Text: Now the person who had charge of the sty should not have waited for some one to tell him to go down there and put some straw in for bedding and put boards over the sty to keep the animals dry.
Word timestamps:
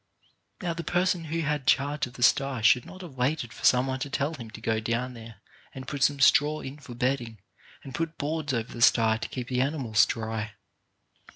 Now 0.63 0.73
the 0.73 0.83
person 0.83 1.25
who 1.25 1.41
had 1.41 1.67
charge 1.67 2.07
of 2.07 2.13
the 2.13 2.23
sty 2.23 2.61
should 2.61 2.87
not 2.87 3.01
have 3.03 3.13
waited 3.17 3.53
for 3.53 3.63
some 3.63 3.85
one 3.85 3.99
to 3.99 4.09
tell 4.09 4.33
him 4.33 4.49
to 4.49 4.59
go 4.59 4.79
down 4.79 5.13
there 5.13 5.35
and 5.75 5.87
put 5.87 6.01
some 6.01 6.19
straw 6.19 6.61
in 6.61 6.79
for 6.79 6.95
bedding 6.95 7.37
and 7.83 7.93
put 7.93 8.17
boards 8.17 8.51
over 8.51 8.73
the 8.73 8.81
sty 8.81 9.17
to 9.17 9.27
keep 9.29 9.47
the 9.47 9.61
animals 9.61 10.07
dry. 10.07 10.53